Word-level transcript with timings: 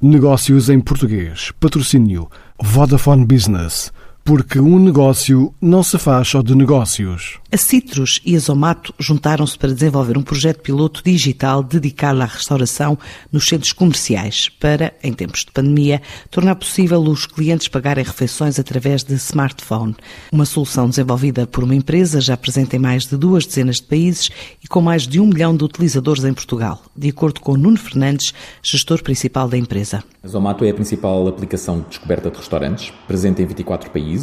Negócios 0.00 0.70
em 0.70 0.78
português. 0.78 1.50
Patrocínio 1.58 2.30
Vodafone 2.62 3.26
Business 3.26 3.92
porque 4.28 4.60
um 4.60 4.78
negócio 4.78 5.54
não 5.58 5.82
se 5.82 5.96
faz 5.96 6.28
só 6.28 6.42
de 6.42 6.54
negócios. 6.54 7.38
A 7.50 7.56
Citrus 7.56 8.20
e 8.26 8.36
a 8.36 8.38
Zomato 8.38 8.92
juntaram-se 8.98 9.56
para 9.56 9.72
desenvolver 9.72 10.18
um 10.18 10.22
projeto 10.22 10.60
piloto 10.60 11.02
digital 11.02 11.62
dedicado 11.62 12.20
à 12.20 12.26
restauração 12.26 12.98
nos 13.32 13.48
centros 13.48 13.72
comerciais, 13.72 14.50
para, 14.50 14.92
em 15.02 15.14
tempos 15.14 15.46
de 15.46 15.50
pandemia, 15.50 16.02
tornar 16.30 16.56
possível 16.56 17.00
os 17.00 17.24
clientes 17.24 17.68
pagarem 17.68 18.04
refeições 18.04 18.58
através 18.58 19.02
de 19.02 19.14
smartphone. 19.14 19.96
Uma 20.30 20.44
solução 20.44 20.90
desenvolvida 20.90 21.46
por 21.46 21.64
uma 21.64 21.74
empresa 21.74 22.20
já 22.20 22.36
presente 22.36 22.76
em 22.76 22.78
mais 22.78 23.06
de 23.06 23.16
duas 23.16 23.46
dezenas 23.46 23.76
de 23.76 23.84
países 23.84 24.28
e 24.62 24.68
com 24.68 24.82
mais 24.82 25.08
de 25.08 25.18
um 25.18 25.26
milhão 25.26 25.56
de 25.56 25.64
utilizadores 25.64 26.24
em 26.24 26.34
Portugal, 26.34 26.82
de 26.94 27.08
acordo 27.08 27.40
com 27.40 27.56
Nuno 27.56 27.78
Fernandes, 27.78 28.34
gestor 28.62 29.02
principal 29.02 29.48
da 29.48 29.56
empresa. 29.56 30.04
A 30.22 30.28
Zomato 30.28 30.66
é 30.66 30.70
a 30.70 30.74
principal 30.74 31.26
aplicação 31.26 31.80
de 31.80 31.88
descoberta 31.88 32.30
de 32.30 32.36
restaurantes, 32.36 32.92
presente 33.06 33.40
em 33.40 33.46
24 33.46 33.90
países, 33.90 34.17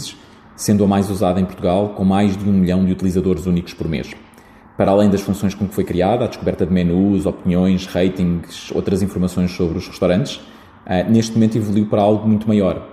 sendo 0.55 0.83
a 0.83 0.87
mais 0.87 1.09
usada 1.09 1.39
em 1.39 1.45
Portugal, 1.45 1.89
com 1.89 2.05
mais 2.05 2.35
de 2.37 2.47
um 2.47 2.53
milhão 2.53 2.85
de 2.85 2.91
utilizadores 2.91 3.45
únicos 3.45 3.73
por 3.73 3.87
mês. 3.87 4.11
Para 4.77 4.91
além 4.91 5.09
das 5.09 5.21
funções 5.21 5.53
com 5.53 5.67
que 5.67 5.73
foi 5.73 5.83
criada, 5.83 6.25
a 6.25 6.27
descoberta 6.27 6.65
de 6.65 6.73
menus, 6.73 7.25
opiniões, 7.25 7.85
ratings, 7.85 8.71
outras 8.71 9.01
informações 9.01 9.51
sobre 9.51 9.77
os 9.77 9.87
restaurantes, 9.87 10.41
eh, 10.85 11.03
neste 11.03 11.33
momento 11.33 11.57
evoluiu 11.57 11.85
para 11.85 12.01
algo 12.01 12.27
muito 12.27 12.47
maior. 12.47 12.85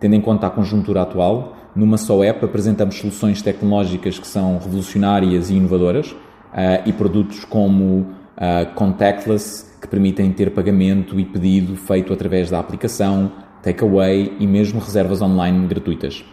Tendo 0.00 0.14
em 0.14 0.20
conta 0.20 0.46
a 0.48 0.50
conjuntura 0.50 1.02
atual, 1.02 1.56
numa 1.74 1.96
só 1.96 2.24
app 2.24 2.44
apresentamos 2.44 2.96
soluções 2.96 3.40
tecnológicas 3.42 4.18
que 4.18 4.26
são 4.26 4.58
revolucionárias 4.58 5.50
e 5.50 5.54
inovadoras 5.54 6.14
eh, 6.52 6.82
e 6.86 6.92
produtos 6.92 7.44
como 7.44 8.08
eh, 8.36 8.64
contactless, 8.74 9.66
que 9.80 9.86
permitem 9.86 10.32
ter 10.32 10.50
pagamento 10.50 11.18
e 11.20 11.24
pedido 11.24 11.76
feito 11.76 12.12
através 12.12 12.50
da 12.50 12.58
aplicação, 12.58 13.30
takeaway 13.62 14.36
e 14.40 14.46
mesmo 14.46 14.80
reservas 14.80 15.22
online 15.22 15.66
gratuitas. 15.68 16.24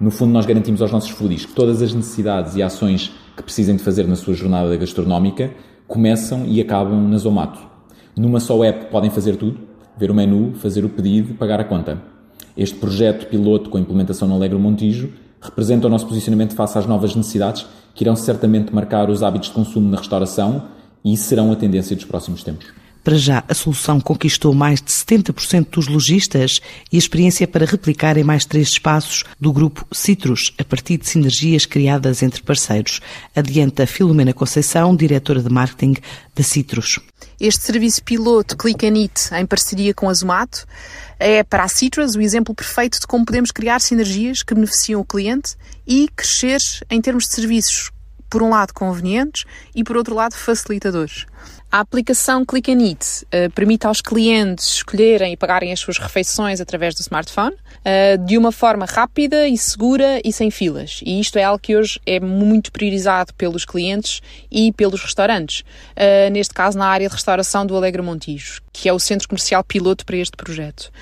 No 0.00 0.10
fundo, 0.10 0.32
nós 0.32 0.46
garantimos 0.46 0.82
aos 0.82 0.90
nossos 0.90 1.10
foodies 1.10 1.46
que 1.46 1.52
todas 1.52 1.80
as 1.80 1.94
necessidades 1.94 2.56
e 2.56 2.62
ações 2.62 3.12
que 3.36 3.42
precisem 3.42 3.76
de 3.76 3.82
fazer 3.82 4.06
na 4.06 4.16
sua 4.16 4.34
jornada 4.34 4.76
gastronómica 4.76 5.52
começam 5.86 6.44
e 6.46 6.60
acabam 6.60 7.08
na 7.08 7.18
Zomato. 7.18 7.60
Numa 8.16 8.40
só 8.40 8.62
app 8.64 8.90
podem 8.90 9.10
fazer 9.10 9.36
tudo, 9.36 9.60
ver 9.96 10.10
o 10.10 10.14
menu, 10.14 10.52
fazer 10.54 10.84
o 10.84 10.88
pedido, 10.88 11.34
pagar 11.34 11.60
a 11.60 11.64
conta. 11.64 12.02
Este 12.56 12.76
projeto 12.76 13.28
piloto 13.28 13.70
com 13.70 13.78
implementação 13.78 14.28
no 14.28 14.34
Alegre 14.34 14.58
Montijo 14.58 15.10
representa 15.40 15.86
o 15.86 15.90
nosso 15.90 16.06
posicionamento 16.06 16.54
face 16.54 16.78
às 16.78 16.86
novas 16.86 17.14
necessidades 17.14 17.66
que 17.94 18.04
irão 18.04 18.14
certamente 18.14 18.74
marcar 18.74 19.10
os 19.10 19.22
hábitos 19.22 19.48
de 19.48 19.54
consumo 19.54 19.90
na 19.90 19.98
restauração 19.98 20.64
e 21.04 21.16
serão 21.16 21.50
a 21.50 21.56
tendência 21.56 21.96
dos 21.96 22.04
próximos 22.04 22.42
tempos. 22.42 22.81
Para 23.04 23.16
já, 23.16 23.42
a 23.48 23.54
solução 23.54 24.00
conquistou 24.00 24.54
mais 24.54 24.80
de 24.80 24.92
70% 24.92 25.70
dos 25.70 25.88
lojistas 25.88 26.60
e 26.90 26.96
a 26.96 26.98
experiência 26.98 27.48
para 27.48 27.66
replicar 27.66 28.16
em 28.16 28.22
mais 28.22 28.44
três 28.44 28.68
espaços 28.68 29.24
do 29.40 29.52
grupo 29.52 29.84
Citrus, 29.92 30.54
a 30.56 30.64
partir 30.64 30.98
de 30.98 31.08
sinergias 31.08 31.66
criadas 31.66 32.22
entre 32.22 32.42
parceiros. 32.42 33.00
Adianta 33.34 33.88
Filomena 33.88 34.32
Conceição, 34.32 34.94
diretora 34.94 35.42
de 35.42 35.50
marketing 35.50 35.96
da 36.34 36.44
Citrus. 36.44 37.00
Este 37.40 37.64
serviço 37.64 38.04
piloto 38.04 38.56
Click 38.56 38.86
and 38.86 38.96
Eat, 38.96 39.34
em 39.34 39.46
parceria 39.46 39.92
com 39.92 40.08
a 40.08 40.14
Zomato, 40.14 40.64
é 41.18 41.42
para 41.42 41.64
a 41.64 41.68
Citrus 41.68 42.14
o 42.14 42.20
exemplo 42.20 42.54
perfeito 42.54 43.00
de 43.00 43.06
como 43.08 43.24
podemos 43.24 43.50
criar 43.50 43.80
sinergias 43.80 44.44
que 44.44 44.54
beneficiam 44.54 45.00
o 45.00 45.04
cliente 45.04 45.56
e 45.84 46.08
crescer 46.14 46.60
em 46.88 47.00
termos 47.00 47.24
de 47.24 47.34
serviços, 47.34 47.90
por 48.30 48.44
um 48.44 48.50
lado 48.50 48.72
convenientes 48.72 49.44
e 49.74 49.82
por 49.82 49.96
outro 49.96 50.14
lado 50.14 50.34
facilitadores. 50.34 51.26
A 51.72 51.80
aplicação 51.80 52.44
Click 52.44 52.70
and 52.70 52.82
Eat 52.82 53.24
uh, 53.24 53.50
permite 53.54 53.86
aos 53.86 54.02
clientes 54.02 54.74
escolherem 54.74 55.32
e 55.32 55.38
pagarem 55.38 55.72
as 55.72 55.80
suas 55.80 55.96
refeições 55.96 56.60
através 56.60 56.94
do 56.94 57.00
smartphone 57.00 57.54
uh, 57.54 58.22
de 58.26 58.36
uma 58.36 58.52
forma 58.52 58.84
rápida 58.84 59.48
e 59.48 59.56
segura 59.56 60.20
e 60.22 60.30
sem 60.30 60.50
filas. 60.50 61.00
E 61.02 61.18
isto 61.18 61.38
é 61.38 61.44
algo 61.44 61.58
que 61.58 61.74
hoje 61.74 61.98
é 62.04 62.20
muito 62.20 62.70
priorizado 62.70 63.32
pelos 63.32 63.64
clientes 63.64 64.20
e 64.50 64.70
pelos 64.74 65.00
restaurantes. 65.00 65.60
Uh, 65.96 66.30
neste 66.30 66.52
caso, 66.52 66.76
na 66.76 66.88
área 66.88 67.08
de 67.08 67.14
restauração 67.14 67.64
do 67.64 67.74
Alegre 67.74 68.02
Montijo, 68.02 68.60
que 68.70 68.86
é 68.86 68.92
o 68.92 68.98
centro 68.98 69.26
comercial 69.26 69.64
piloto 69.64 70.04
para 70.04 70.18
este 70.18 70.36
projeto. 70.36 70.92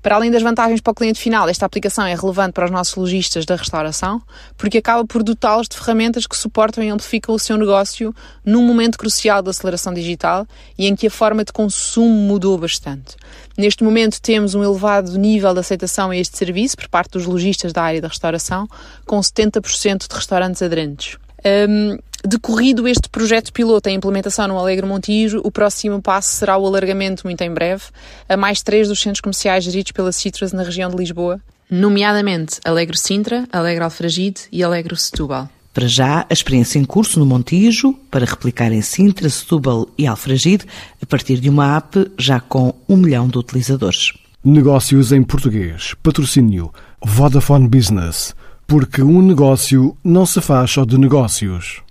Para 0.00 0.14
além 0.14 0.30
das 0.30 0.42
vantagens 0.42 0.80
para 0.80 0.90
o 0.92 0.94
cliente 0.94 1.18
final, 1.18 1.48
esta 1.48 1.66
aplicação 1.66 2.06
é 2.06 2.14
relevante 2.14 2.52
para 2.52 2.64
os 2.64 2.70
nossos 2.70 2.94
lojistas 2.94 3.44
da 3.44 3.56
restauração, 3.56 4.22
porque 4.56 4.78
acaba 4.78 5.04
por 5.04 5.22
dotá-los 5.22 5.68
de 5.68 5.76
ferramentas 5.76 6.26
que 6.26 6.36
suportam 6.36 6.84
e 6.84 6.88
amplificam 6.88 7.34
o 7.34 7.38
seu 7.38 7.56
negócio 7.56 8.14
num 8.44 8.62
momento 8.62 8.96
crucial 8.96 9.42
da 9.42 9.50
aceleração 9.50 9.92
digital 10.08 10.46
e 10.76 10.86
em 10.86 10.96
que 10.96 11.06
a 11.06 11.10
forma 11.10 11.44
de 11.44 11.52
consumo 11.52 12.14
mudou 12.14 12.56
bastante. 12.58 13.16
Neste 13.56 13.84
momento 13.84 14.20
temos 14.20 14.54
um 14.54 14.62
elevado 14.62 15.16
nível 15.18 15.52
de 15.52 15.60
aceitação 15.60 16.10
a 16.10 16.16
este 16.16 16.36
serviço 16.36 16.76
por 16.76 16.88
parte 16.88 17.12
dos 17.12 17.26
lojistas 17.26 17.72
da 17.72 17.82
área 17.82 18.00
da 18.00 18.08
restauração, 18.08 18.68
com 19.06 19.18
70% 19.20 20.08
de 20.08 20.14
restaurantes 20.14 20.62
aderentes. 20.62 21.16
Um, 21.68 21.98
Decorrido 22.24 22.88
este 22.88 23.08
projeto 23.08 23.52
piloto 23.52 23.88
em 23.88 23.94
implementação 23.94 24.48
no 24.48 24.58
Alegre 24.58 24.84
Montijo, 24.84 25.40
o 25.44 25.52
próximo 25.52 26.02
passo 26.02 26.30
será 26.30 26.58
o 26.58 26.66
alargamento 26.66 27.24
muito 27.24 27.40
em 27.42 27.54
breve 27.54 27.84
a 28.28 28.36
mais 28.36 28.60
três 28.60 28.88
dos 28.88 29.00
centros 29.00 29.20
comerciais 29.20 29.62
geridos 29.62 29.92
pela 29.92 30.10
Citrus 30.10 30.52
na 30.52 30.64
região 30.64 30.90
de 30.90 30.96
Lisboa, 30.96 31.40
nomeadamente 31.70 32.58
Alegre 32.64 32.98
Sintra, 32.98 33.46
Alegre 33.52 33.84
Alfragide 33.84 34.42
e 34.50 34.64
Alegre 34.64 34.96
Setúbal. 34.96 35.48
Para 35.72 35.86
já, 35.86 36.26
a 36.28 36.32
experiência 36.32 36.78
em 36.78 36.84
curso 36.84 37.18
no 37.18 37.26
Montijo, 37.26 37.94
para 38.10 38.24
replicar 38.24 38.72
em 38.72 38.82
Sintra, 38.82 39.28
Setúbal 39.28 39.88
e 39.96 40.06
Alfragide, 40.06 40.64
a 41.00 41.06
partir 41.06 41.38
de 41.38 41.48
uma 41.48 41.76
app 41.76 42.10
já 42.18 42.40
com 42.40 42.74
um 42.88 42.96
milhão 42.96 43.28
de 43.28 43.38
utilizadores. 43.38 44.12
Negócios 44.44 45.12
em 45.12 45.22
português. 45.22 45.94
Patrocínio 46.02 46.72
Vodafone 47.04 47.68
Business. 47.68 48.34
Porque 48.66 49.02
um 49.02 49.22
negócio 49.22 49.96
não 50.04 50.26
se 50.26 50.40
faz 50.40 50.70
só 50.70 50.84
de 50.84 50.98
negócios. 50.98 51.82